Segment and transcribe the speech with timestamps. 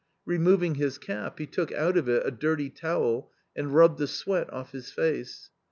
[0.25, 4.51] Removing his cap, he took out of it a dirty towel and rubbed the sweat
[4.51, 5.51] off his face.